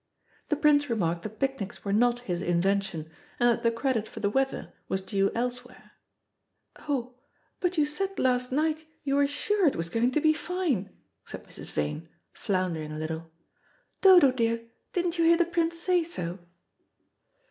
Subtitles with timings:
[0.49, 4.31] The Prince remarked that picnics were not his invention, and that the credit for the
[4.31, 5.91] weather was due elsewhere.
[6.77, 7.13] "Oh,
[7.59, 10.89] but you said last night you were sure it was going to be fine,"
[11.27, 11.71] said Mrs.
[11.71, 13.29] Vane, floundering a little.
[14.01, 16.39] "Dodo, dear, didn't you hear the Prince say so?"